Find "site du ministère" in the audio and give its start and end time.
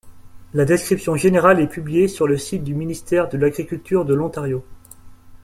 2.35-3.29